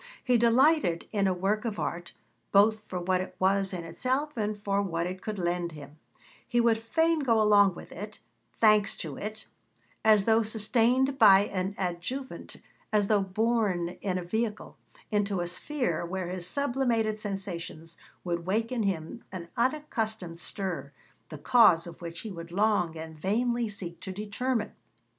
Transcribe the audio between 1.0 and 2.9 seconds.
in a work of art, both